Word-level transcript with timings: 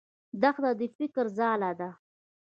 دښته 0.41 0.69
د 0.79 0.81
فکرو 0.95 1.31
ځاله 1.37 1.71
ده. 1.79 1.89